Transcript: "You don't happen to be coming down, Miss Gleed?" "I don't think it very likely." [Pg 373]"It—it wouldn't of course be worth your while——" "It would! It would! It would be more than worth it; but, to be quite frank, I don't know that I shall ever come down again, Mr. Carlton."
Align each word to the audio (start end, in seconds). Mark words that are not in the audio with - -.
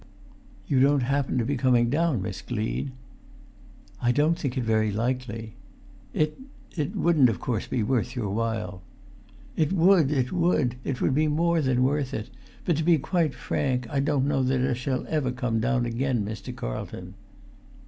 "You 0.65 0.79
don't 0.79 1.03
happen 1.03 1.37
to 1.37 1.45
be 1.45 1.55
coming 1.55 1.91
down, 1.91 2.23
Miss 2.23 2.41
Gleed?" 2.41 2.89
"I 4.01 4.11
don't 4.11 4.35
think 4.35 4.57
it 4.57 4.63
very 4.63 4.91
likely." 4.91 5.53
[Pg 6.13 6.31
373]"It—it 6.73 6.95
wouldn't 6.95 7.29
of 7.29 7.39
course 7.39 7.67
be 7.67 7.83
worth 7.83 8.15
your 8.15 8.31
while——" 8.31 8.81
"It 9.55 9.71
would! 9.71 10.09
It 10.11 10.31
would! 10.31 10.77
It 10.83 11.01
would 11.01 11.13
be 11.13 11.27
more 11.27 11.61
than 11.61 11.83
worth 11.83 12.15
it; 12.15 12.31
but, 12.65 12.77
to 12.77 12.83
be 12.83 12.97
quite 12.97 13.35
frank, 13.35 13.87
I 13.91 13.99
don't 13.99 14.27
know 14.27 14.41
that 14.41 14.67
I 14.67 14.73
shall 14.73 15.05
ever 15.07 15.31
come 15.31 15.59
down 15.59 15.85
again, 15.85 16.25
Mr. 16.25 16.55
Carlton." 16.55 17.13